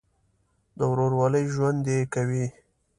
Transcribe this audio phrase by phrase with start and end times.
[0.77, 2.45] د ورورولۍ ژوند دې کوي.